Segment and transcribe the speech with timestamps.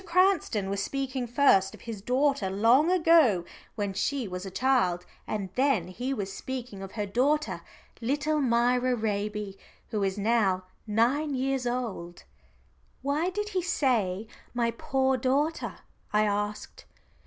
[0.03, 5.51] Cranston was speaking first of his daughter long ago when she was a child, and
[5.53, 7.61] then he was speaking of her daughter,
[8.01, 9.59] little Myra Raby,
[9.91, 12.23] who is now nine years old."
[13.03, 14.25] "Why did he say
[14.55, 15.75] my 'poor' daughter?"
[16.11, 16.85] I asked.